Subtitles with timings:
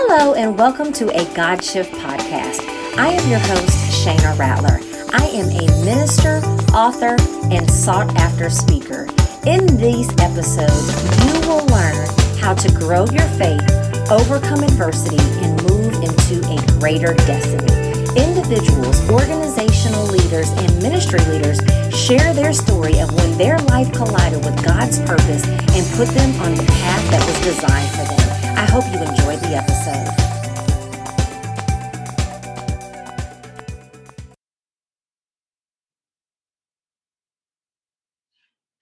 [0.00, 2.62] Hello, and welcome to a God Shift podcast.
[2.96, 4.78] I am your host, Shana Rattler.
[5.12, 6.38] I am a minister,
[6.72, 7.16] author,
[7.50, 9.08] and sought after speaker.
[9.44, 10.94] In these episodes,
[11.26, 12.06] you will learn
[12.38, 13.60] how to grow your faith,
[14.08, 17.90] overcome adversity, and move into a greater destiny.
[18.14, 21.58] Individuals, organizational leaders, and ministry leaders
[21.92, 26.54] share their story of when their life collided with God's purpose and put them on
[26.54, 28.07] the path that was designed for them.
[28.58, 30.08] I hope you enjoyed the episode.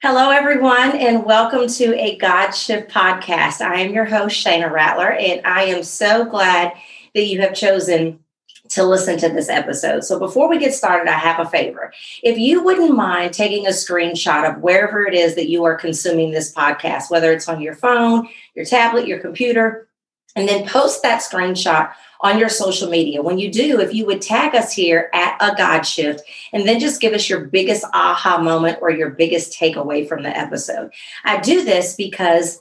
[0.00, 3.60] Hello, everyone, and welcome to a God Shift podcast.
[3.60, 6.72] I am your host, Shana Rattler, and I am so glad
[7.14, 8.20] that you have chosen
[8.70, 10.04] to listen to this episode.
[10.04, 11.92] So before we get started, I have a favor.
[12.22, 16.30] If you wouldn't mind taking a screenshot of wherever it is that you are consuming
[16.30, 19.88] this podcast, whether it's on your phone, your tablet, your computer,
[20.34, 23.22] and then post that screenshot on your social media.
[23.22, 26.78] When you do, if you would tag us here at a God Shift and then
[26.78, 30.90] just give us your biggest aha moment or your biggest takeaway from the episode.
[31.24, 32.60] I do this because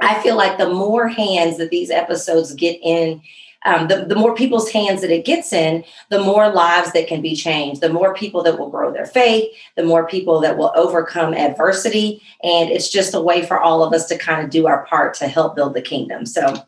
[0.00, 3.20] I feel like the more hands that these episodes get in
[3.66, 7.20] um, the, the more people's hands that it gets in, the more lives that can
[7.20, 10.72] be changed, the more people that will grow their faith, the more people that will
[10.74, 12.22] overcome adversity.
[12.42, 15.14] And it's just a way for all of us to kind of do our part
[15.14, 16.24] to help build the kingdom.
[16.24, 16.64] So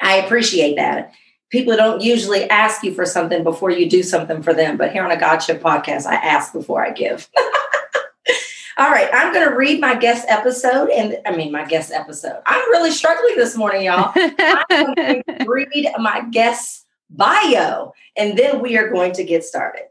[0.00, 1.12] I appreciate that.
[1.50, 5.04] People don't usually ask you for something before you do something for them, but here
[5.04, 7.28] on a God Shift podcast, I ask before I give.
[8.80, 12.40] All right, I'm going to read my guest episode, and I mean my guest episode.
[12.46, 14.10] I'm really struggling this morning, y'all.
[14.16, 19.82] I'm going to read my guest bio, and then we are going to get started.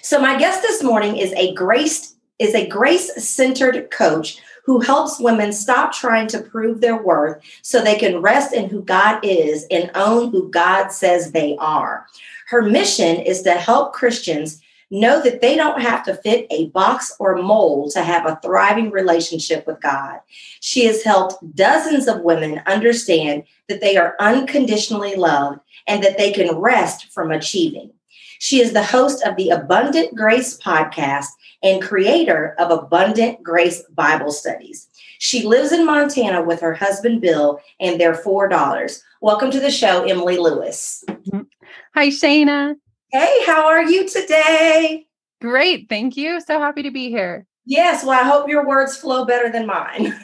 [0.00, 5.18] So, my guest this morning is a grace is a grace centered coach who helps
[5.18, 9.66] women stop trying to prove their worth so they can rest in who God is
[9.72, 12.06] and own who God says they are.
[12.46, 14.61] Her mission is to help Christians
[15.00, 18.90] know that they don't have to fit a box or mold to have a thriving
[18.90, 20.20] relationship with God.
[20.60, 26.30] She has helped dozens of women understand that they are unconditionally loved and that they
[26.30, 27.90] can rest from achieving.
[28.38, 31.28] She is the host of the Abundant Grace podcast
[31.62, 34.88] and creator of Abundant Grace Bible Studies.
[35.18, 39.02] She lives in Montana with her husband Bill and their four daughters.
[39.20, 41.04] Welcome to the show, Emily Louis.
[41.94, 42.74] Hi, Shana.
[43.12, 45.06] Hey, how are you today?
[45.42, 45.90] Great.
[45.90, 46.40] Thank you.
[46.40, 47.46] So happy to be here.
[47.66, 48.04] Yes.
[48.04, 50.18] Well, I hope your words flow better than mine.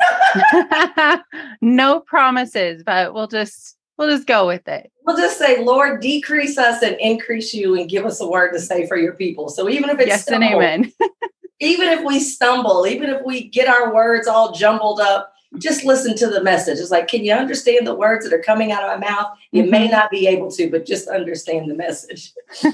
[1.60, 4.91] no promises, but we'll just we'll just go with it.
[5.04, 8.59] We'll just say, Lord, decrease us and increase you and give us a word to
[8.59, 9.50] say for your people.
[9.50, 10.93] So even if it's yes stumble, and amen.
[11.60, 16.14] even if we stumble, even if we get our words all jumbled up, just listen
[16.16, 16.78] to the message.
[16.78, 19.36] It's like, can you understand the words that are coming out of my mouth?
[19.50, 19.70] You mm-hmm.
[19.70, 22.32] may not be able to, but just understand the message.
[22.52, 22.70] so,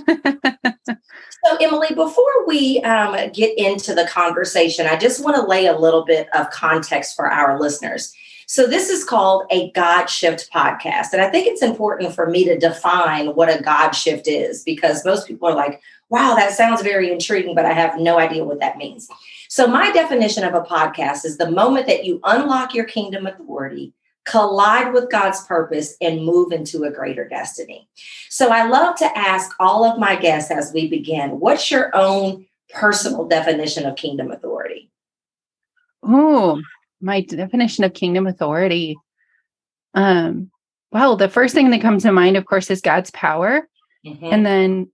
[1.60, 6.04] Emily, before we um, get into the conversation, I just want to lay a little
[6.04, 8.14] bit of context for our listeners.
[8.46, 11.12] So, this is called a God Shift podcast.
[11.12, 15.04] And I think it's important for me to define what a God Shift is because
[15.04, 15.80] most people are like,
[16.10, 19.08] wow, that sounds very intriguing, but I have no idea what that means.
[19.54, 23.92] So, my definition of a podcast is the moment that you unlock your kingdom authority,
[24.24, 27.88] collide with God's purpose, and move into a greater destiny.
[28.30, 32.46] So, I love to ask all of my guests as we begin what's your own
[32.70, 34.90] personal definition of kingdom authority?
[36.02, 36.60] Oh,
[37.00, 38.96] my definition of kingdom authority.
[39.94, 40.50] Um,
[40.90, 43.68] well, the first thing that comes to mind, of course, is God's power.
[44.04, 44.26] Mm-hmm.
[44.32, 44.90] And then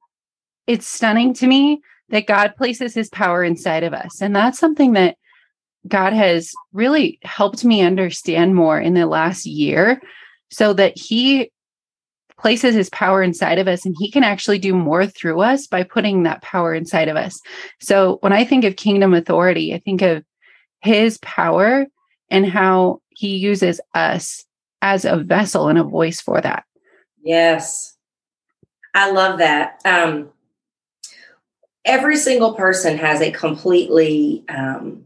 [0.67, 4.21] it's stunning to me that God places his power inside of us.
[4.21, 5.17] And that's something that
[5.89, 10.01] God has really helped me understand more in the last year
[10.51, 11.51] so that he
[12.39, 15.83] places his power inside of us and he can actually do more through us by
[15.83, 17.41] putting that power inside of us.
[17.81, 20.25] So when I think of kingdom authority, I think of
[20.81, 21.87] his power
[22.31, 24.45] and how he uses us
[24.81, 26.65] as a vessel and a voice for that.
[27.23, 27.97] Yes.
[28.95, 29.81] I love that.
[29.85, 30.31] Um,
[31.85, 35.05] every single person has a completely um,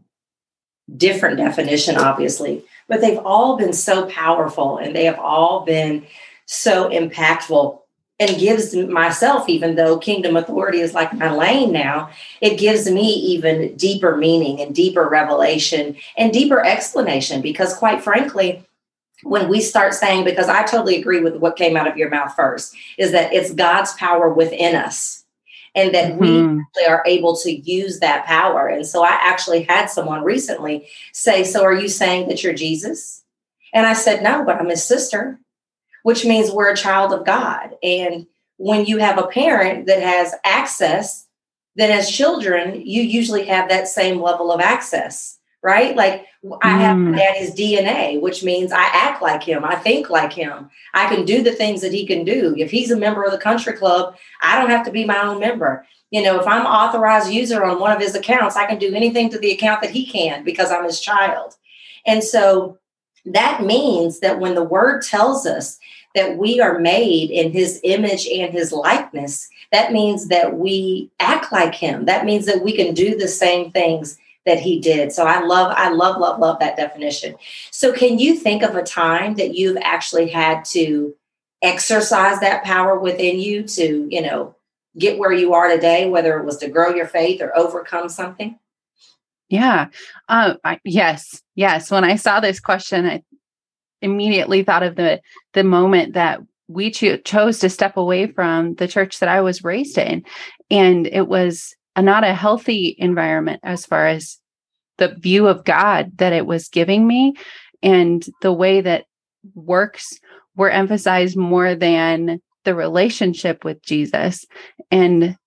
[0.95, 6.05] different definition, obviously, but they've all been so powerful and they have all been
[6.45, 7.79] so impactful
[8.19, 13.01] and gives myself, even though kingdom authority is like my lane now, it gives me
[13.01, 18.63] even deeper meaning and deeper revelation and deeper explanation because, quite frankly,
[19.23, 22.33] when we start saying, because I totally agree with what came out of your mouth
[22.35, 25.24] first, is that it's God's power within us
[25.75, 26.59] and that mm-hmm.
[26.75, 28.67] we are able to use that power.
[28.67, 33.23] And so I actually had someone recently say, So are you saying that you're Jesus?
[33.73, 35.39] And I said, No, but I'm his sister.
[36.03, 37.75] which means we're a child of God.
[37.81, 38.27] And
[38.57, 41.25] when you have a parent that has access,
[41.75, 45.95] then as children, you usually have that same level of access, right?
[45.95, 46.27] Like
[46.61, 47.17] I have mm.
[47.17, 51.41] daddy's DNA, which means I act like him, I think like him, I can do
[51.41, 52.53] the things that he can do.
[52.55, 55.39] If he's a member of the country club, I don't have to be my own
[55.39, 55.83] member.
[56.11, 59.31] You know, if I'm authorized user on one of his accounts, I can do anything
[59.31, 61.55] to the account that he can because I'm his child.
[62.05, 62.77] And so
[63.25, 65.79] that means that when the word tells us
[66.13, 71.51] that we are made in his image and his likeness, that means that we act
[71.51, 72.05] like him.
[72.05, 75.11] That means that we can do the same things that he did.
[75.11, 77.35] So I love, I love, love, love that definition.
[77.71, 81.15] So can you think of a time that you've actually had to
[81.61, 84.55] exercise that power within you to, you know,
[84.97, 88.57] get where you are today, whether it was to grow your faith or overcome something?
[89.49, 89.87] Yeah.
[90.29, 91.41] Uh, I, yes.
[91.55, 91.91] Yes.
[91.91, 93.23] When I saw this question, I
[94.01, 95.21] immediately thought of the
[95.53, 99.63] the moment that we cho- chose to step away from the church that I was
[99.63, 100.23] raised in,
[100.69, 104.39] and it was not a healthy environment as far as
[104.97, 107.35] the view of God that it was giving me,
[107.83, 109.05] and the way that
[109.53, 110.19] works
[110.55, 114.45] were emphasized more than the relationship with Jesus,
[114.89, 115.37] and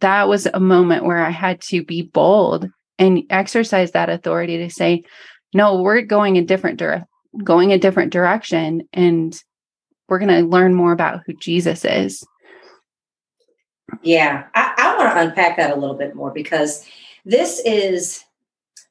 [0.00, 2.68] that was a moment where I had to be bold
[2.98, 5.04] and exercise that authority to say,
[5.54, 7.06] no, we're going a different dire-
[7.44, 9.40] going a different direction and
[10.08, 12.26] we're going to learn more about who Jesus is.
[14.02, 16.86] Yeah, I, I want to unpack that a little bit more because
[17.24, 18.24] this is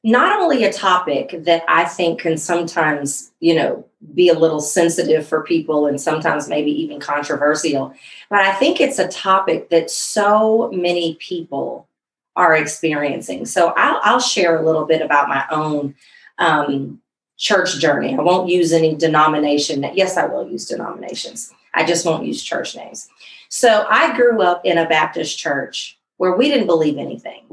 [0.04, 5.26] not only a topic that I think can sometimes, you know, be a little sensitive
[5.26, 7.94] for people and sometimes maybe even controversial,
[8.28, 11.86] but I think it's a topic that so many people
[12.34, 13.46] are experiencing.
[13.46, 15.94] So I'll, I'll share a little bit about my own
[16.38, 17.00] um,
[17.36, 18.16] church journey.
[18.16, 19.86] I won't use any denomination.
[19.94, 21.52] Yes, I will use denominations.
[21.74, 23.08] I just won't use church names.
[23.48, 27.44] So I grew up in a Baptist church where we didn't believe anything.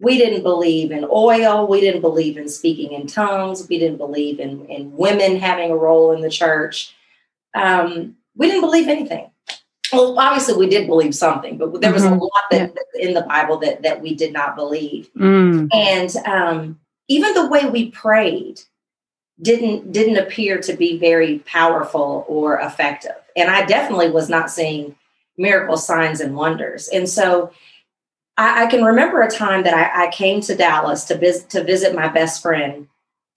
[0.00, 1.66] We didn't believe in oil.
[1.66, 3.68] We didn't believe in speaking in tongues.
[3.68, 6.94] We didn't believe in, in women having a role in the church.
[7.54, 9.30] Um, we didn't believe anything
[9.92, 12.14] well, obviously we did believe something, but there was mm-hmm.
[12.14, 13.08] a lot that, yeah.
[13.08, 15.10] in the Bible that that we did not believe.
[15.14, 15.68] Mm.
[15.72, 18.60] And um, even the way we prayed
[19.40, 23.16] didn't didn't appear to be very powerful or effective.
[23.38, 24.96] And I definitely was not seeing
[25.36, 26.88] miracle signs and wonders.
[26.88, 27.52] And so
[28.36, 31.64] I, I can remember a time that I, I came to Dallas to visit to
[31.64, 32.88] visit my best friend,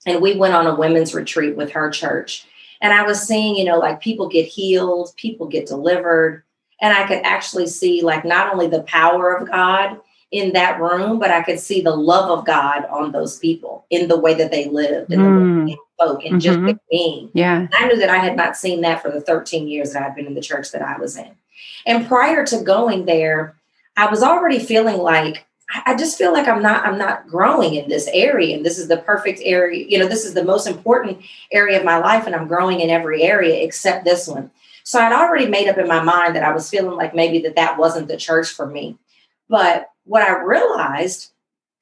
[0.05, 2.45] and we went on a women's retreat with her church.
[2.81, 6.43] And I was seeing, you know, like people get healed, people get delivered.
[6.81, 9.99] And I could actually see, like, not only the power of God
[10.31, 14.07] in that room, but I could see the love of God on those people in
[14.07, 15.25] the way that they lived and mm.
[15.25, 15.67] the way mm.
[15.67, 16.67] they spoke and mm-hmm.
[16.67, 17.29] just being.
[17.33, 17.67] Yeah.
[17.73, 20.27] I knew that I had not seen that for the 13 years that I'd been
[20.27, 21.31] in the church that I was in.
[21.85, 23.55] And prior to going there,
[23.97, 25.45] I was already feeling like
[25.85, 28.87] I just feel like I'm not I'm not growing in this area and this is
[28.87, 31.19] the perfect area you know this is the most important
[31.51, 34.51] area of my life and I'm growing in every area except this one
[34.83, 37.55] so I'd already made up in my mind that I was feeling like maybe that
[37.55, 38.97] that wasn't the church for me
[39.47, 41.31] but what I realized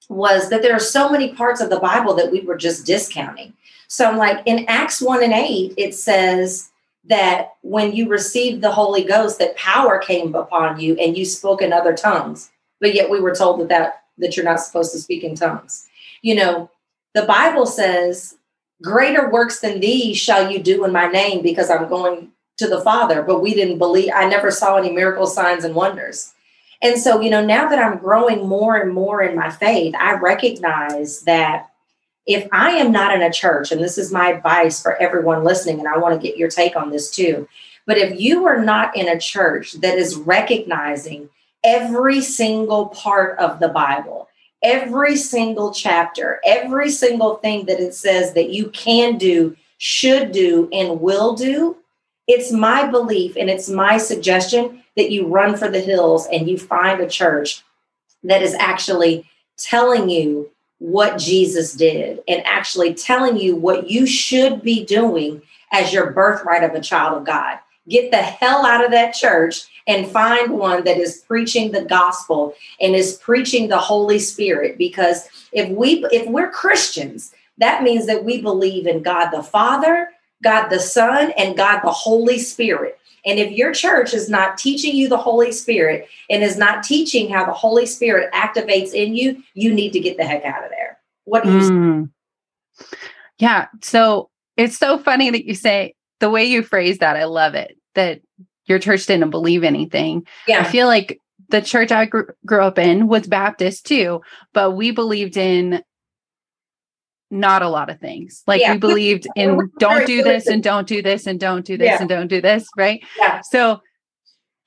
[0.09, 3.53] was that there are so many parts of the Bible that we were just discounting
[3.87, 6.69] so I'm like in Acts 1 and 8 it says
[7.05, 11.61] that when you received the Holy Ghost that power came upon you and you spoke
[11.61, 14.99] in other tongues but yet we were told that that, that you're not supposed to
[14.99, 15.87] speak in tongues.
[16.21, 16.71] You know,
[17.13, 18.35] the Bible says,
[18.81, 22.79] Greater works than these shall you do in my name because I'm going to the
[22.79, 23.21] Father.
[23.21, 26.33] But we didn't believe, I never saw any miracle signs and wonders.
[26.81, 30.13] And so, you know, now that I'm growing more and more in my faith, I
[30.13, 31.69] recognize that
[32.25, 35.79] if I am not in a church, and this is my advice for everyone listening,
[35.79, 37.47] and I want to get your take on this too.
[37.85, 41.29] But if you are not in a church that is recognizing
[41.63, 44.29] every single part of the Bible,
[44.61, 50.69] every single chapter, every single thing that it says that you can do, should do,
[50.71, 51.77] and will do.
[52.27, 56.57] It's my belief and it's my suggestion that you run for the hills and you
[56.57, 57.63] find a church
[58.23, 59.25] that is actually
[59.57, 65.41] telling you what Jesus did and actually telling you what you should be doing
[65.71, 67.59] as your birthright of a child of God.
[67.87, 72.53] Get the hell out of that church and find one that is preaching the gospel
[72.81, 74.77] and is preaching the Holy Spirit.
[74.77, 80.11] Because if we if we're Christians, that means that we believe in God the Father,
[80.43, 82.99] God the Son, and God the Holy Spirit.
[83.25, 87.29] And if your church is not teaching you the Holy Spirit and is not teaching
[87.29, 90.69] how the Holy Spirit activates in you, you need to get the heck out of
[90.69, 90.97] there.
[91.25, 92.09] What do you mm.
[93.39, 93.67] Yeah.
[93.81, 97.77] So it's so funny that you say the way you phrase that, I love it.
[97.95, 98.21] That
[98.65, 100.25] your church didn't believe anything.
[100.47, 100.61] Yeah.
[100.61, 101.19] I feel like
[101.49, 104.21] the church I grew, grew up in was Baptist too,
[104.53, 105.83] but we believed in
[107.31, 108.43] not a lot of things.
[108.47, 108.73] Like Yeah.
[108.73, 111.97] we believed in don't do this and don't do this and don't do this Yeah.
[111.99, 113.03] and don't do this, right?
[113.17, 113.41] Yeah.
[113.41, 113.81] So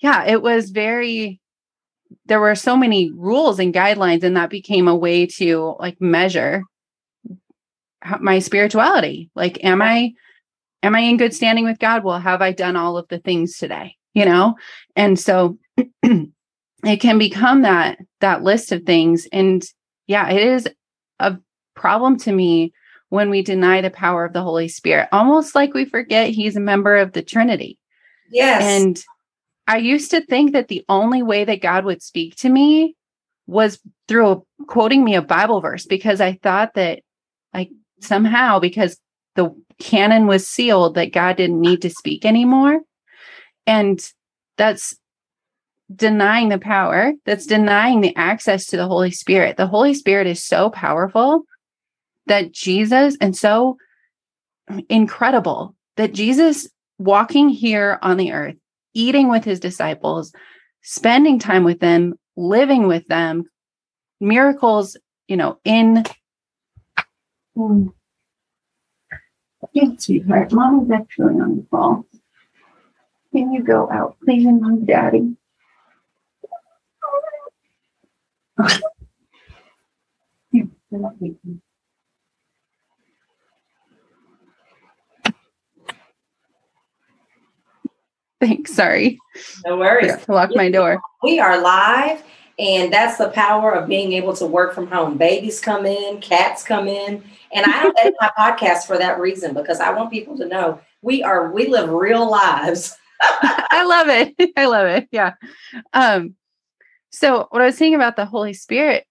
[0.00, 1.40] yeah, it was very
[2.26, 6.62] there were so many rules and guidelines and that became a way to like measure
[8.21, 9.31] my spirituality.
[9.35, 10.12] Like am I
[10.83, 12.04] am I in good standing with God?
[12.04, 13.97] Well, have I done all of the things today?
[14.14, 14.57] You know?
[14.95, 15.59] And so
[16.02, 19.64] it can become that that list of things and
[20.07, 20.69] yeah, it is
[21.21, 21.38] a
[21.83, 22.73] problem to me
[23.09, 26.61] when we deny the power of the Holy Spirit, almost like we forget he's a
[26.61, 27.77] member of the Trinity.
[28.31, 28.62] Yes.
[28.62, 29.05] And
[29.67, 32.97] I used to think that the only way that God would speak to me
[33.49, 37.01] was through a, quoting me a Bible verse because I thought that
[37.53, 37.71] like
[38.01, 38.97] somehow because
[39.35, 42.81] the canon was sealed that God didn't need to speak anymore.
[43.67, 44.01] And
[44.57, 44.95] that's
[45.95, 49.57] denying the power, that's denying the access to the Holy Spirit.
[49.57, 51.45] The Holy Spirit is so powerful
[52.26, 53.76] that Jesus and so
[54.88, 58.57] incredible that Jesus walking here on the earth,
[58.95, 60.33] eating with his disciples,
[60.83, 63.45] spending time with them, living with them,
[64.21, 64.97] miracles,
[65.29, 66.05] you know, in
[69.73, 70.52] Yes, sweetheart.
[70.52, 72.05] Mom is actually on the phone.
[73.33, 75.37] Can you go out, please, and mom, daddy?
[88.43, 88.75] Thanks.
[88.75, 89.21] Sorry.
[89.65, 90.17] no worries.
[90.25, 91.01] To lock my door.
[91.23, 92.21] We are live,
[92.59, 95.17] and that's the power of being able to work from home.
[95.17, 97.23] Babies come in, cats come in,
[97.53, 100.81] and I don't edit my podcast for that reason because I want people to know
[101.03, 102.97] we are we live real lives.
[103.21, 104.53] I love it.
[104.57, 105.09] I love it.
[105.13, 105.35] Yeah.
[105.93, 106.35] Um,
[107.11, 109.07] so what I was saying about the Holy Spirit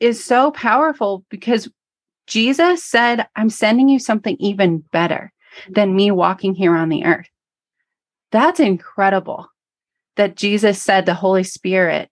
[0.00, 1.68] is so powerful because
[2.26, 5.32] Jesus said, I'm sending you something even better
[5.68, 7.28] than me walking here on the earth.
[8.34, 9.46] That's incredible
[10.16, 12.10] that Jesus said the Holy Spirit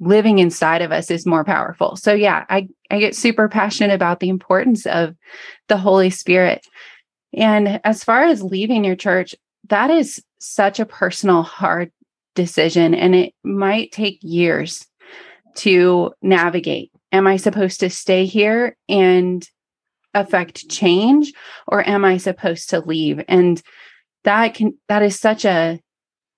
[0.00, 1.94] living inside of us is more powerful.
[1.94, 5.14] So yeah, I, I get super passionate about the importance of
[5.68, 6.66] the Holy Spirit.
[7.34, 9.34] And as far as leaving your church,
[9.68, 11.92] that is such a personal, hard
[12.34, 12.94] decision.
[12.94, 14.86] And it might take years
[15.56, 16.92] to navigate.
[17.12, 19.46] Am I supposed to stay here and
[20.14, 21.34] affect change,
[21.68, 23.22] or am I supposed to leave?
[23.28, 23.62] And
[24.24, 25.80] that can, that is such a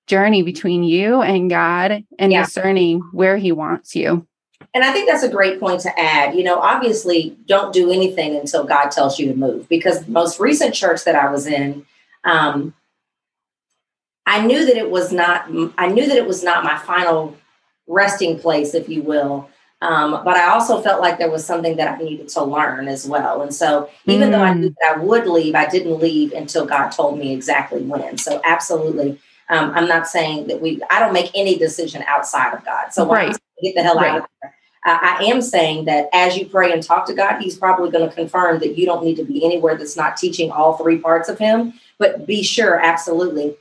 [0.07, 2.45] journey between you and God and Yeah.
[2.45, 4.27] discerning where He wants you.
[4.73, 6.35] And I think that's a great point to add.
[6.35, 9.69] You know, obviously, don't do anything until God tells you to move.
[9.69, 11.87] Because the most recent church that I was in,
[12.25, 12.75] um,
[14.27, 15.49] I knew that it was not.
[15.79, 17.37] I knew that it was not my final
[17.87, 19.49] resting place, if you will.
[19.85, 23.07] Um, but I also felt like there was something that I needed to learn as
[23.07, 23.43] well.
[23.43, 26.89] And so, even though I knew that I would leave, I didn't leave until God
[26.89, 28.17] told me exactly when.
[28.17, 30.81] So, absolutely, um, I'm not saying that we.
[30.91, 32.95] I don't make any decision outside of God.
[32.95, 33.37] So, Right.
[33.63, 34.55] get the hell out of there.
[34.87, 38.09] I I am saying that as you pray and talk to God, He's probably going
[38.09, 41.29] to confirm that you don't need to be anywhere that's not teaching all three parts
[41.29, 41.75] of Him.
[41.99, 43.55] But be sure, absolutely,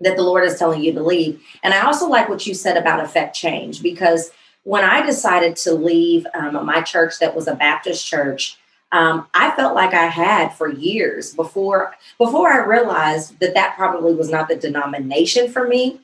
[0.00, 1.42] that the Lord is telling you to leave.
[1.62, 4.30] And I also like what you said about affect change because
[4.64, 8.58] when I decided to leave um, my church that was a Baptist church,
[8.92, 14.14] um, I felt like I had for years before before I realized that that probably
[14.14, 16.00] was not the denomination for me.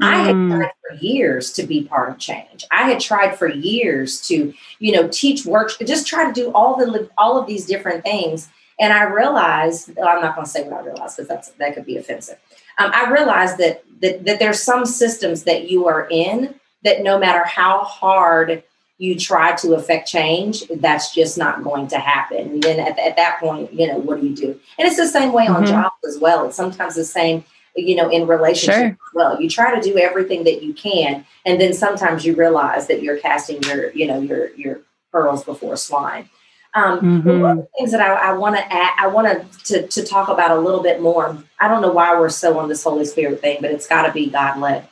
[0.00, 0.50] I had Mm.
[0.50, 2.64] tried for years to be part of change.
[2.70, 6.76] I had tried for years to, you know, teach work, just try to do all
[6.76, 8.48] the all of these different things.
[8.80, 11.86] And I realized, I'm not going to say what I realized because that's that could
[11.86, 12.38] be offensive.
[12.78, 17.18] Um, I realized that, that that there's some systems that you are in that no
[17.18, 18.62] matter how hard
[18.98, 22.38] you try to affect change, that's just not going to happen.
[22.38, 24.60] And then at, at that point, you know, what do you do?
[24.78, 25.68] And it's the same way on Mhm.
[25.70, 26.46] jobs as well.
[26.46, 28.86] It's sometimes the same, you know, in relationships Sure.
[28.88, 29.40] as well.
[29.42, 33.16] You try to do everything that you can, and then sometimes you realize that you're
[33.16, 36.28] casting your, you know, your your pearls before swine.
[36.74, 39.26] Um, but One of the things that I, I want to add, I want
[39.64, 41.36] to to talk about a little bit more.
[41.60, 44.12] I don't know why we're so on this Holy Spirit thing, but it's got to
[44.12, 44.86] be God led.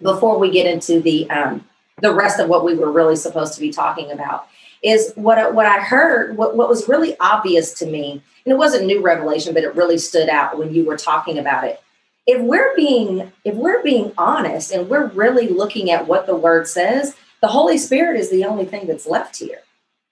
[0.00, 1.64] Before we get into the um,
[2.00, 4.46] the rest of what we were really supposed to be talking about,
[4.82, 6.36] is what I- what I heard.
[6.36, 9.98] What what was really obvious to me, and it wasn't new revelation, but it really
[9.98, 11.80] stood out when you were talking about it.
[12.26, 16.68] If we're being if we're being honest and we're really looking at what the Word
[16.68, 19.60] says, the Holy Spirit is the only thing that's left here,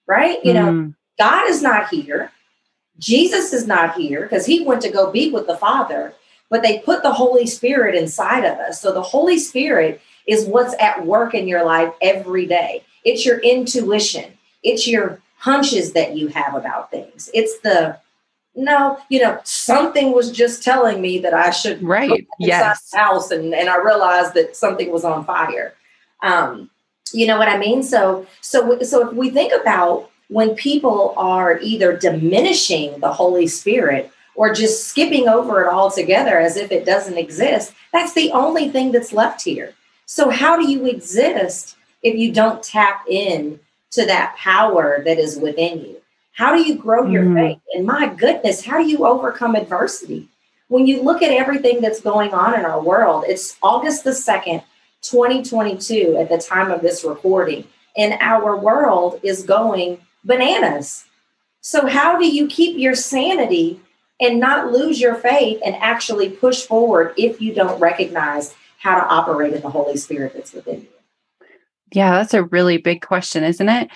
[0.07, 0.43] right?
[0.43, 0.93] You know, Mm.
[1.19, 2.31] God is not here.
[2.99, 6.13] Jesus is not here because he went to go be with the Father,
[6.49, 8.81] but they put the Holy Spirit inside of us.
[8.81, 12.83] So the Holy Spirit is what's at work in your life every day.
[13.03, 17.29] It's your intuition, it's your hunches that you have about things.
[17.33, 17.99] It's the
[18.55, 23.53] no, you know, something was just telling me that I should right yes house and,
[23.53, 25.75] and I realized that something was on fire.
[26.23, 26.71] Um,
[27.13, 27.83] you know what I mean?
[27.83, 34.11] So so so if we think about when people are either diminishing the Holy Spirit
[34.37, 38.93] or just skipping over it altogether as if it doesn't exist, that's the only thing
[38.93, 39.73] that's left here.
[40.05, 43.59] So, how do you exist if you don't tap in
[43.91, 45.97] to that power that is within you?
[46.33, 47.33] How do you grow your mm.
[47.33, 47.59] faith?
[47.73, 50.29] And my goodness, how do you overcome adversity?
[50.69, 54.63] When you look at everything that's going on in our world, it's August the 2nd,
[55.01, 57.67] 2022, at the time of this recording,
[57.97, 61.05] and our world is going bananas.
[61.61, 63.81] So, how do you keep your sanity
[64.19, 69.07] and not lose your faith and actually push forward if you don't recognize how to
[69.07, 70.87] operate in the Holy Spirit that's within you?
[71.93, 73.89] Yeah, that's a really big question, isn't it?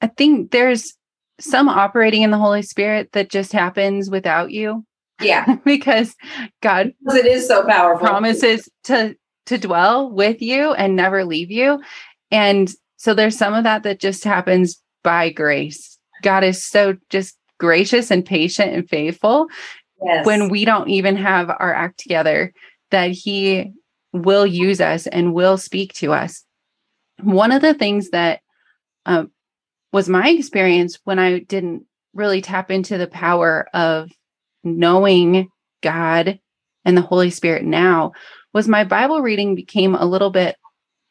[0.00, 0.94] I think there's
[1.40, 4.84] some operating in the Holy Spirit that just happens without you.
[5.20, 5.56] Yeah.
[5.64, 6.14] because
[6.62, 8.06] God because it is so powerful.
[8.06, 11.82] promises to to dwell with you and never leave you.
[12.30, 15.98] And so there's some of that that just happens by grace.
[16.22, 19.48] God is so just gracious and patient and faithful
[20.02, 20.26] yes.
[20.26, 22.52] when we don't even have our act together
[22.90, 23.72] that he
[24.12, 26.44] will use us and will speak to us.
[27.20, 28.40] One of the things that
[29.06, 29.24] uh,
[29.92, 31.84] was my experience when I didn't
[32.14, 34.10] really tap into the power of
[34.64, 35.48] knowing
[35.82, 36.38] God
[36.84, 38.12] and the Holy Spirit now
[38.52, 40.56] was my Bible reading became a little bit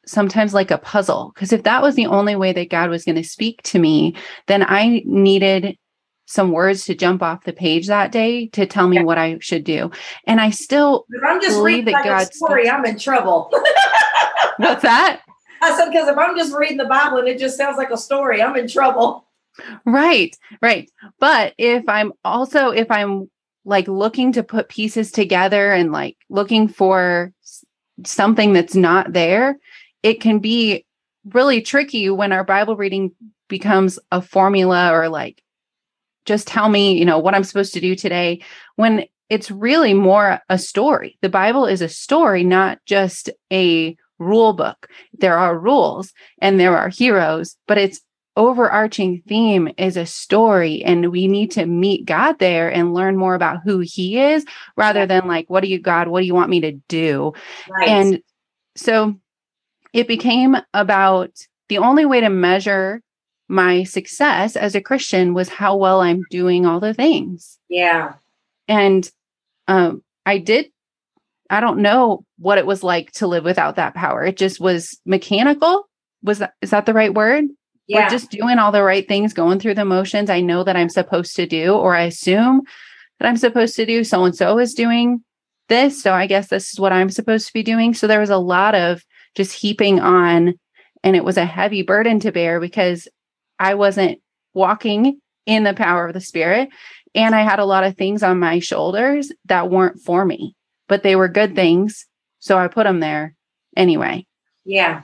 [0.06, 1.32] sometimes like a puzzle.
[1.34, 4.16] Because if that was the only way that God was going to speak to me,
[4.48, 5.77] then I needed
[6.27, 9.63] some words to jump off the page that day to tell me what I should
[9.63, 9.89] do.
[10.25, 12.74] And I still if I'm just reading that like God story, speaks.
[12.74, 13.50] I'm in trouble.
[14.57, 15.22] What's that?
[15.61, 17.98] I said, because if I'm just reading the Bible and it just sounds like a
[17.98, 19.25] story, I'm in trouble.
[19.85, 20.92] Right, right.
[21.20, 23.29] But if I'm also, if I'm
[23.66, 27.33] like looking to put pieces together and like looking for
[28.05, 29.57] something that's not there,
[30.03, 30.85] it can be
[31.25, 33.11] really tricky when our Bible reading
[33.48, 35.42] becomes a formula or like,
[36.27, 38.44] just tell me, you know, what I'm supposed to do today
[38.75, 41.18] when it's really more a story.
[41.22, 44.87] The Bible is a story, not just a rule book.
[45.13, 48.01] There are rules and there are heroes, but its
[48.35, 53.33] overarching theme is a story and we need to meet God there and learn more
[53.33, 56.51] about who he is rather than like what do you God, what do you want
[56.51, 57.33] me to do?
[57.68, 57.90] Right.
[57.90, 58.20] And
[58.75, 59.16] so
[59.92, 61.31] it became about
[61.68, 63.01] the only way to measure
[63.48, 67.57] my success as a Christian was how well I'm doing all the things.
[67.70, 68.14] Yeah.
[68.68, 69.10] And
[69.68, 70.72] um, I did,
[71.50, 74.24] I don't know what it was like to live without that power.
[74.25, 75.88] It just was mechanical.
[76.24, 77.46] Was that, is that the right word?
[77.88, 78.03] Yeah.
[78.03, 80.90] We're just doing all the right things, going through the motions I know that I'm
[80.90, 82.64] supposed to do, or I assume
[83.20, 84.03] that I'm supposed to do.
[84.03, 85.24] So and so is doing
[85.70, 86.01] this.
[86.01, 87.94] So I guess this is what I'm supposed to be doing.
[87.94, 89.05] So there was a lot of
[89.36, 90.55] just heaping on
[91.03, 93.07] and it was a heavy burden to bear because
[93.59, 94.20] I wasn't
[94.53, 96.70] walking in the power of the spirit
[97.15, 100.55] and I had a lot of things on my shoulders that weren't for me,
[100.87, 102.05] but they were good things.
[102.39, 103.35] So I put them there
[103.75, 104.25] anyway.
[104.65, 105.01] Yeah.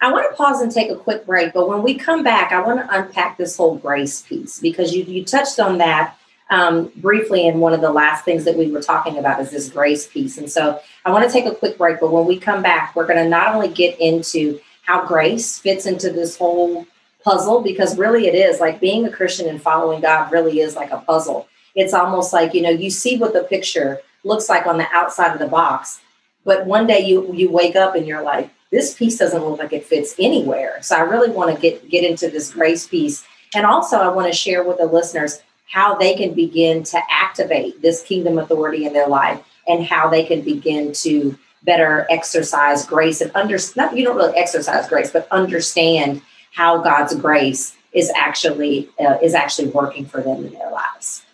[0.00, 2.60] I want to pause and take a quick break, but when we come back, I
[2.60, 6.16] want to unpack this whole grace piece because you you touched on that
[6.50, 9.68] um, briefly in one of the last things that we were talking about is this
[9.68, 10.38] grace piece.
[10.38, 13.06] And so I want to take a quick break, but when we come back, we're
[13.06, 16.86] going to not only get into how grace fits into this whole
[17.24, 20.90] puzzle, because really it is like being a Christian and following God really is like
[20.90, 21.48] a puzzle.
[21.74, 25.32] It's almost like, you know, you see what the picture looks like on the outside
[25.32, 26.00] of the box,
[26.44, 29.72] but one day you you wake up and you're like, this piece doesn't look like
[29.72, 30.78] it fits anywhere.
[30.82, 33.24] So I really want to get get into this grace piece.
[33.54, 37.80] And also I want to share with the listeners how they can begin to activate
[37.80, 43.20] this kingdom authority in their life and how they can begin to better exercise grace
[43.20, 46.20] and understand you don't really exercise grace but understand
[46.52, 51.24] how god's grace is actually uh, is actually working for them in their lives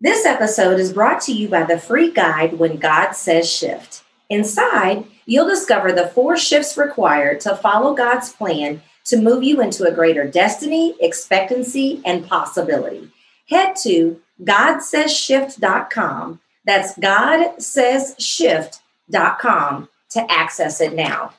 [0.00, 5.04] this episode is brought to you by the free guide when god says shift inside
[5.24, 9.92] you'll discover the four shifts required to follow god's plan to move you into a
[9.92, 13.10] greater destiny, expectancy, and possibility.
[13.48, 16.40] Head to GodSaysShift.com.
[16.64, 21.32] That's GodSaysShift.com to access it now.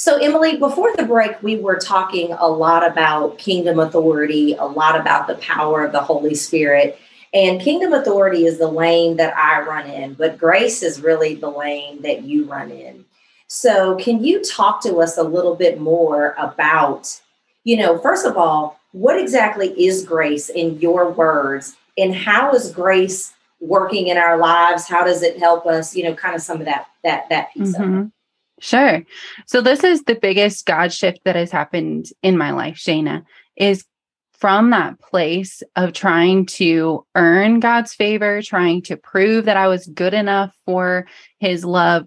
[0.00, 4.98] So, Emily, before the break, we were talking a lot about kingdom authority, a lot
[4.98, 6.98] about the power of the Holy Spirit.
[7.34, 11.50] And kingdom authority is the lane that I run in, but grace is really the
[11.50, 13.04] lane that you run in.
[13.48, 17.20] So, can you talk to us a little bit more about,
[17.64, 22.72] you know, first of all, what exactly is grace in your words, and how is
[22.72, 24.88] grace working in our lives?
[24.88, 25.94] How does it help us?
[25.94, 27.98] You know, kind of some of that that that piece mm-hmm.
[27.98, 28.12] of it.
[28.60, 29.02] Sure.
[29.46, 33.24] So this is the biggest God shift that has happened in my life, Shana,
[33.56, 33.84] is
[34.32, 39.86] from that place of trying to earn God's favor, trying to prove that I was
[39.86, 41.06] good enough for
[41.38, 42.06] his love.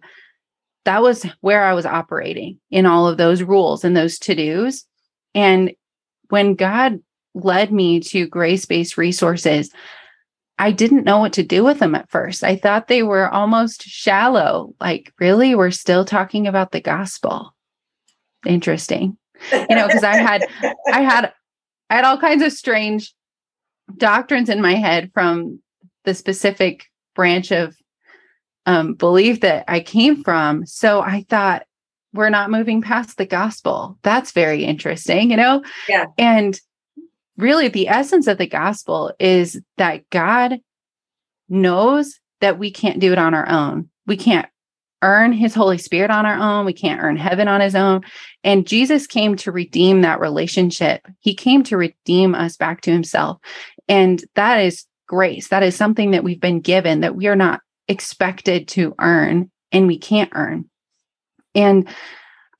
[0.85, 4.85] That was where I was operating in all of those rules and those to dos.
[5.35, 5.73] And
[6.29, 6.99] when God
[7.35, 9.71] led me to grace based resources,
[10.59, 12.43] I didn't know what to do with them at first.
[12.43, 14.73] I thought they were almost shallow.
[14.79, 15.55] Like, really?
[15.55, 17.55] We're still talking about the gospel.
[18.45, 19.17] Interesting.
[19.51, 20.45] You know, because I had,
[20.87, 21.33] I had
[21.89, 23.13] I had all kinds of strange
[23.97, 25.61] doctrines in my head from
[26.05, 26.85] the specific
[27.15, 27.75] branch of
[28.65, 30.65] um, belief that I came from.
[30.65, 31.63] So I thought,
[32.13, 33.97] we're not moving past the gospel.
[34.03, 35.63] That's very interesting, you know?
[35.89, 36.05] Yeah.
[36.19, 36.59] And
[37.37, 40.59] really, the essence of the gospel is that God
[41.49, 43.89] knows that we can't do it on our own.
[44.05, 44.47] We can't
[45.01, 46.65] earn his Holy Spirit on our own.
[46.65, 48.01] We can't earn heaven on his own.
[48.43, 51.05] And Jesus came to redeem that relationship.
[51.19, 53.37] He came to redeem us back to himself.
[53.87, 55.49] And that is grace.
[55.49, 59.87] That is something that we've been given that we are not expected to earn and
[59.87, 60.69] we can't earn.
[61.53, 61.87] And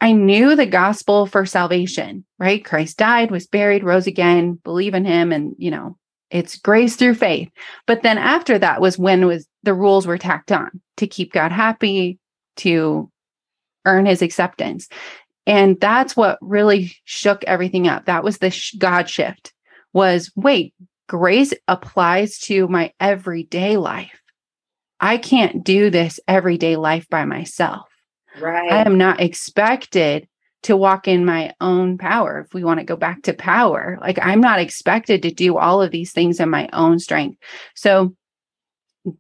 [0.04, 2.64] I knew the gospel for salvation, right?
[2.64, 5.98] Christ died, was buried, rose again, believe in him and, you know,
[6.30, 7.50] it's grace through faith.
[7.88, 11.54] But then after that was when was the rules were tacked on to keep God
[11.54, 12.20] happy,
[12.58, 13.10] to
[13.86, 14.90] earn his acceptance.
[15.48, 18.04] And that's what really shook everything up.
[18.04, 19.54] That was the sh- God shift
[19.94, 20.74] was wait,
[21.08, 24.22] grace applies to my everyday life.
[25.00, 27.93] I can't do this everyday life by myself.
[28.40, 28.72] Right.
[28.72, 30.28] I am not expected
[30.64, 32.40] to walk in my own power.
[32.40, 35.82] If we want to go back to power, like I'm not expected to do all
[35.82, 37.38] of these things in my own strength.
[37.76, 38.16] So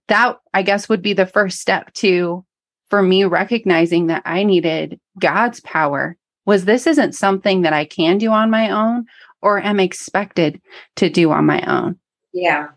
[0.07, 2.45] that I guess would be the first step to
[2.89, 8.17] for me recognizing that I needed God's power was this isn't something that I can
[8.17, 9.05] do on my own
[9.41, 10.61] or am expected
[10.97, 11.97] to do on my own.
[12.33, 12.69] Yeah.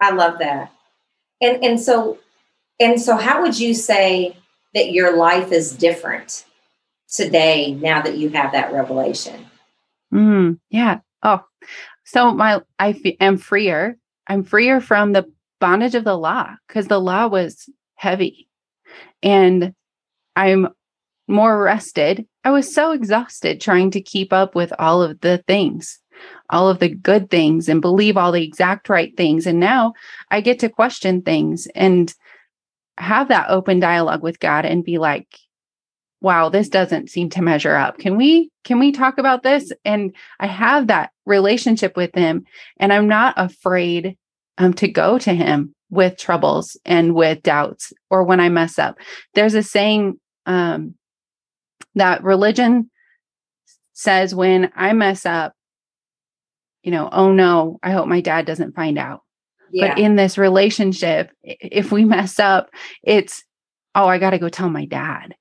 [0.00, 0.72] I love that.
[1.40, 2.18] And and so
[2.78, 4.36] and so how would you say
[4.74, 6.44] that your life is different
[7.10, 9.46] today now that you have that revelation?
[10.12, 11.00] Mm, yeah.
[11.22, 11.44] Oh.
[12.04, 13.96] So my I f- am freer.
[14.26, 15.30] I'm freer from the
[15.60, 18.48] bondage of the law because the law was heavy
[19.22, 19.74] and
[20.36, 20.68] I'm
[21.28, 22.26] more rested.
[22.44, 26.00] I was so exhausted trying to keep up with all of the things,
[26.48, 29.46] all of the good things, and believe all the exact right things.
[29.46, 29.92] And now
[30.30, 32.12] I get to question things and
[33.00, 35.26] have that open dialogue with God and be like,
[36.22, 40.14] wow this doesn't seem to measure up can we can we talk about this and
[40.38, 42.44] i have that relationship with him
[42.78, 44.18] and i'm not afraid
[44.60, 48.98] um, to go to him with troubles and with doubts or when I mess up.
[49.34, 50.94] There's a saying um,
[51.94, 52.90] that religion
[53.92, 55.52] says when I mess up,
[56.82, 59.22] you know, oh no, I hope my dad doesn't find out.
[59.70, 59.94] Yeah.
[59.94, 62.70] But in this relationship, if we mess up,
[63.02, 63.44] it's,
[63.94, 65.34] oh, I got to go tell my dad.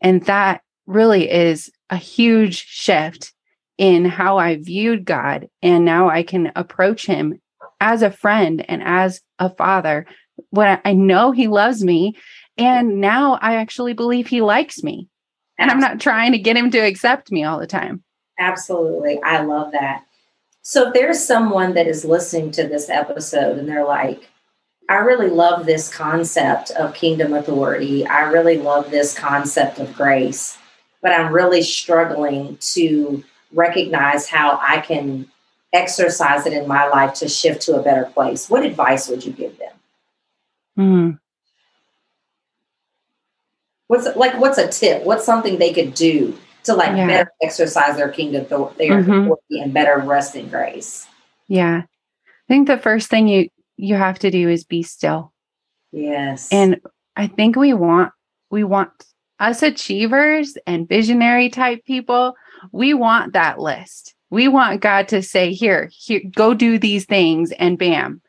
[0.00, 3.32] And that really is a huge shift
[3.78, 5.48] in how I viewed God.
[5.62, 7.40] And now I can approach him
[7.80, 10.06] as a friend and as a father
[10.50, 12.16] when I know he loves me.
[12.58, 15.08] And now I actually believe he likes me.
[15.58, 18.02] And I'm not trying to get him to accept me all the time.
[18.38, 19.20] Absolutely.
[19.22, 20.05] I love that.
[20.68, 24.28] So if there's someone that is listening to this episode and they're like,
[24.88, 28.04] I really love this concept of kingdom authority.
[28.04, 30.58] I really love this concept of grace,
[31.00, 35.30] but I'm really struggling to recognize how I can
[35.72, 39.30] exercise it in my life to shift to a better place, what advice would you
[39.30, 39.72] give them?
[40.76, 41.18] Mm.
[43.86, 45.04] What's like what's a tip?
[45.04, 47.06] What's something they could do to like yeah.
[47.06, 49.10] better exercise their kingdom their mm-hmm.
[49.10, 51.06] authority and better rest in grace?
[51.48, 51.82] Yeah.
[51.84, 55.32] I think the first thing you you have to do is be still.
[55.92, 56.48] Yes.
[56.52, 56.80] And
[57.16, 58.12] I think we want
[58.50, 58.90] we want
[59.38, 62.34] us achievers and visionary type people,
[62.72, 64.14] we want that list.
[64.30, 68.22] We want God to say, here, here, go do these things and bam.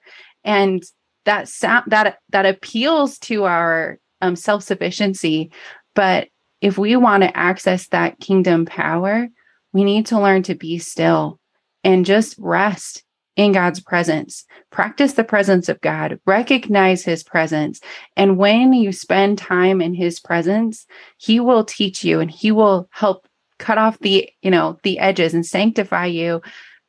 [0.44, 0.84] And
[1.26, 5.52] that sound that that appeals to our um, self-sufficiency,
[5.96, 6.30] but
[6.62, 9.28] if we want to access that kingdom power,
[9.74, 11.40] we need to learn to be still
[11.84, 13.04] and just rest
[13.36, 14.46] in God's presence.
[14.72, 17.80] Practice the presence of God, recognize his presence.
[18.16, 22.90] And when you spend time in his presence, he will teach you and he will
[22.92, 23.28] help
[23.60, 26.42] cut off the, you know, the edges and sanctify you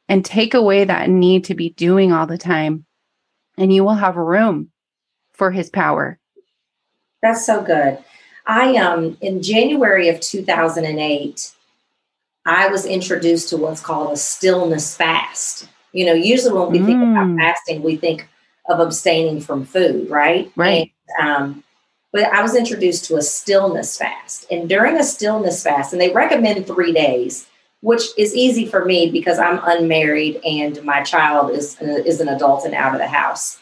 [0.09, 2.87] and take away that need to be doing all the time.
[3.59, 4.71] And you will have room
[5.33, 6.19] for his power.
[7.23, 7.99] That's so good.
[8.49, 11.53] I um in January of 2008
[12.49, 15.69] I was introduced to what's called a stillness fast.
[15.93, 16.87] You know, usually when we mm.
[16.87, 17.37] think about mm.
[17.37, 18.27] fasting, we think
[18.69, 20.51] of abstaining from food, right?
[20.57, 20.93] Right.
[21.19, 21.65] And, um,
[22.13, 24.47] but I was introduced to a stillness fast.
[24.51, 27.47] And during a stillness fast, and they recommend three days,
[27.81, 32.29] which is easy for me because I'm unmarried and my child is, uh, is an
[32.29, 33.59] adult and out of the house.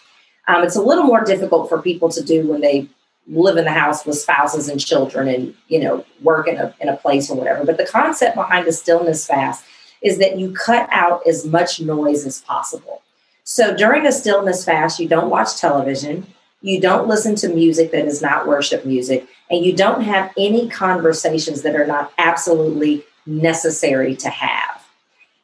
[0.49, 2.89] Um, it's a little more difficult for people to do when they
[3.29, 6.89] live in the house with spouses and children and you know work in a, in
[6.89, 7.65] a place or whatever.
[7.65, 9.65] But the concept behind the stillness fast
[10.03, 13.03] is that you cut out as much noise as possible.
[13.45, 16.27] So during a stillness fast you don't watch television
[16.67, 20.69] you don't listen to music that is not worship music and you don't have any
[20.69, 24.85] conversations that are not absolutely necessary to have.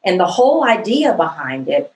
[0.03, 1.93] And the whole idea behind it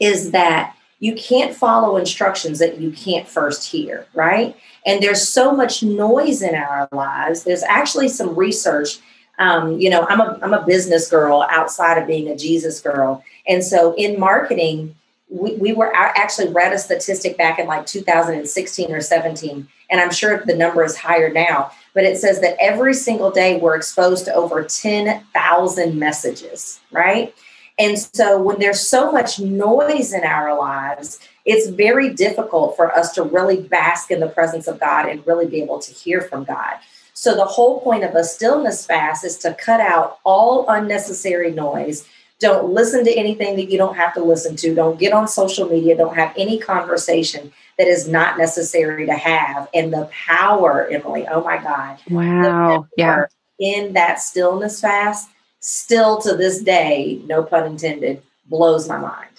[0.00, 4.56] is that you can't follow instructions that you can't first hear, right?
[4.86, 7.44] And there's so much noise in our lives.
[7.44, 8.98] There's actually some research.
[9.38, 13.22] Um, you know, I'm a I'm a business girl outside of being a Jesus girl,
[13.46, 14.94] and so in marketing,
[15.28, 20.10] we, we were actually read a statistic back in like 2016 or 17, and I'm
[20.10, 21.72] sure the number is higher now.
[21.92, 27.34] But it says that every single day we're exposed to over 10,000 messages, right?
[27.78, 33.12] And so when there's so much noise in our lives, it's very difficult for us
[33.12, 36.44] to really bask in the presence of God and really be able to hear from
[36.44, 36.74] God.
[37.12, 42.06] So the whole point of a stillness fast is to cut out all unnecessary noise.
[42.40, 44.74] Don't listen to anything that you don't have to listen to.
[44.74, 45.96] Don't get on social media.
[45.96, 49.68] Don't have any conversation that is not necessary to have.
[49.72, 51.98] And the power, Emily, oh my God.
[52.10, 52.86] Wow.
[52.96, 53.26] Yeah.
[53.58, 55.30] In that stillness fast
[55.66, 59.30] still to this day, no pun intended, blows my mind.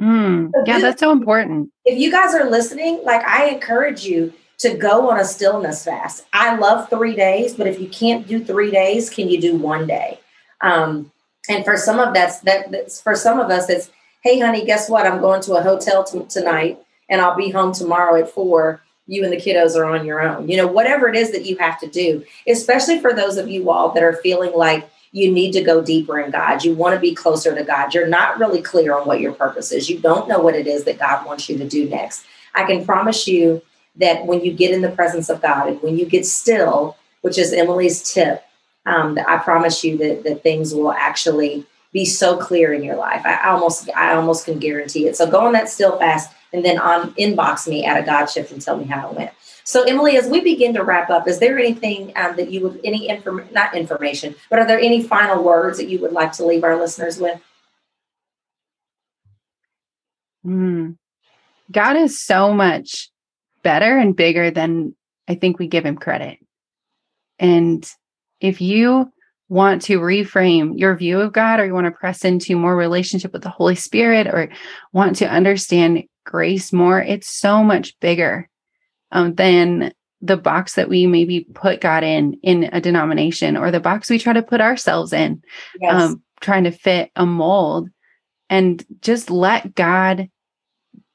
[0.00, 1.70] Mm, yeah, that's so important.
[1.84, 6.24] If you guys are listening, like I encourage you to go on a stillness fast.
[6.32, 9.86] I love three days, but if you can't do three days, can you do one
[9.86, 10.18] day?
[10.62, 11.12] Um,
[11.48, 13.90] and for some of that's that that's for some of us, it's
[14.24, 15.06] hey, honey, guess what?
[15.06, 18.82] I'm going to a hotel t- tonight, and I'll be home tomorrow at four.
[19.06, 20.48] You and the kiddos are on your own.
[20.48, 23.70] You know, whatever it is that you have to do, especially for those of you
[23.70, 26.64] all that are feeling like you need to go deeper in God.
[26.64, 27.94] You want to be closer to God.
[27.94, 29.88] You're not really clear on what your purpose is.
[29.88, 32.24] You don't know what it is that God wants you to do next.
[32.54, 33.62] I can promise you
[33.96, 37.38] that when you get in the presence of God and when you get still, which
[37.38, 38.42] is Emily's tip,
[38.86, 43.22] um, I promise you that, that things will actually be so clear in your life.
[43.24, 45.16] I almost I almost can guarantee it.
[45.16, 48.50] So go on that still fast and then on inbox me at a God shift
[48.50, 49.30] and tell me how it went.
[49.64, 52.80] So, Emily, as we begin to wrap up, is there anything um, that you would,
[52.84, 56.46] any inform, not information, but are there any final words that you would like to
[56.46, 57.40] leave our listeners with?
[60.44, 60.96] Mm.
[61.70, 63.10] God is so much
[63.62, 64.96] better and bigger than
[65.28, 66.38] I think we give him credit.
[67.38, 67.88] And
[68.40, 69.12] if you
[69.48, 73.32] want to reframe your view of God or you want to press into more relationship
[73.32, 74.48] with the Holy Spirit or
[74.92, 78.48] want to understand grace more, it's so much bigger
[79.12, 83.80] um, than the box that we maybe put God in in a denomination or the
[83.80, 85.42] box we try to put ourselves in,
[85.80, 85.94] yes.
[85.94, 87.88] um, trying to fit a mold,
[88.48, 90.28] and just let God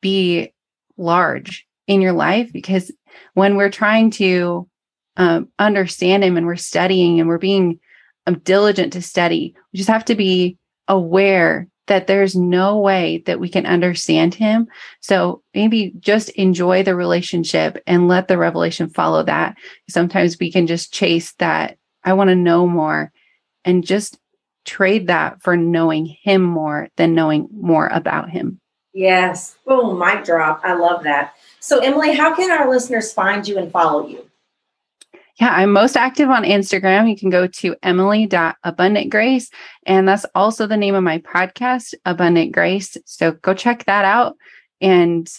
[0.02, 0.54] be
[0.98, 2.92] large in your life because
[3.34, 4.68] when we're trying to
[5.16, 7.80] um, understand Him and we're studying and we're being
[8.28, 10.58] um, diligent to study, we just have to be
[10.88, 14.68] aware that there's no way that we can understand him.
[15.02, 19.58] So maybe just enjoy the relationship and let the revelation follow that.
[19.90, 21.78] Sometimes we can just chase that.
[22.04, 23.12] I want to know more
[23.66, 24.20] and just
[24.66, 28.60] trade that for knowing him more than knowing more about him.
[28.94, 29.56] Yes.
[29.66, 30.62] Boom, mic drop.
[30.64, 31.36] I love that.
[31.60, 34.27] So, Emily, how can our listeners find you and follow you?
[35.40, 37.10] Yeah, I'm most active on Instagram.
[37.10, 39.50] You can go to emily.abundantgrace.
[39.86, 42.98] And that's also the name of my podcast, Abundant Grace.
[43.06, 44.36] So go check that out.
[44.82, 45.32] And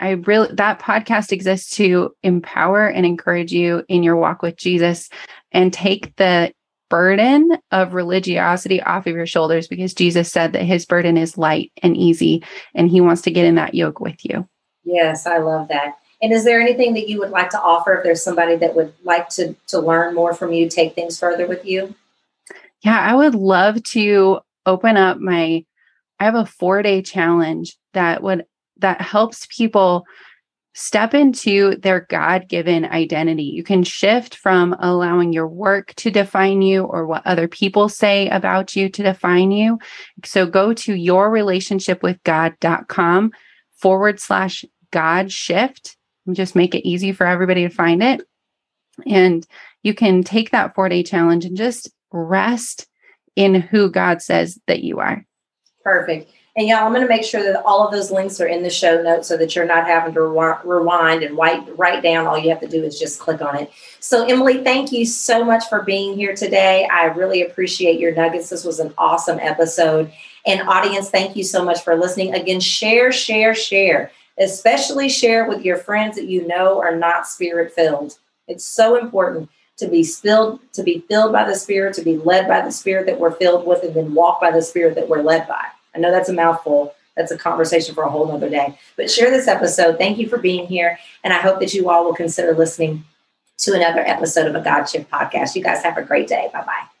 [0.00, 5.08] I really, that podcast exists to empower and encourage you in your walk with Jesus
[5.52, 6.52] and take the
[6.88, 11.72] burden of religiosity off of your shoulders because Jesus said that his burden is light
[11.82, 14.48] and easy and he wants to get in that yoke with you.
[14.84, 15.94] Yes, I love that.
[16.22, 18.92] And is there anything that you would like to offer if there's somebody that would
[19.04, 21.94] like to to learn more from you, take things further with you?
[22.82, 25.64] Yeah, I would love to open up my
[26.18, 28.46] I have a 4-day challenge that would
[28.78, 30.04] that helps people
[30.74, 33.44] step into their God given identity.
[33.44, 38.28] You can shift from allowing your work to define you or what other people say
[38.28, 39.78] about you to define you.
[40.24, 43.32] So go to yourrelationshipwithgod.com
[43.72, 45.96] forward slash God shift
[46.32, 48.22] just make it easy for everybody to find it.
[49.06, 49.46] And
[49.82, 52.86] you can take that four day challenge and just rest
[53.34, 55.24] in who God says that you are.
[55.84, 56.30] Perfect.
[56.56, 58.70] And y'all, I'm going to make sure that all of those links are in the
[58.70, 62.26] show notes so that you're not having to rewind and write write down.
[62.26, 63.70] All you have to do is just click on it.
[64.00, 66.88] So, Emily, thank you so much for being here today.
[66.90, 68.48] I really appreciate your nuggets.
[68.48, 70.10] This was an awesome episode.
[70.46, 72.34] And audience, thank you so much for listening.
[72.34, 74.10] Again, share, share, share.
[74.38, 78.18] Especially share it with your friends that you know are not spirit filled.
[78.48, 82.48] It's so important to be filled to be filled by the spirit to be led
[82.48, 85.20] by the spirit that we're filled with and then walk by the spirit that we're
[85.22, 86.94] led by I know that's a mouthful.
[87.16, 88.78] That's a conversation for a whole nother day.
[88.96, 89.96] But share this episode.
[89.96, 90.98] Thank you for being here.
[91.24, 93.04] And I hope that you all will consider listening
[93.58, 95.56] to another episode of a God podcast.
[95.56, 96.50] You guys have a great day.
[96.52, 96.95] Bye bye.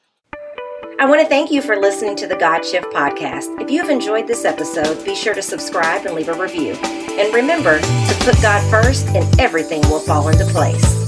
[0.98, 3.60] I want to thank you for listening to the God Shift podcast.
[3.60, 6.72] If you have enjoyed this episode, be sure to subscribe and leave a review.
[6.72, 11.06] And remember to put God first, and everything will fall into place.